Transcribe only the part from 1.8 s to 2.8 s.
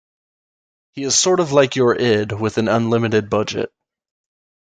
id with an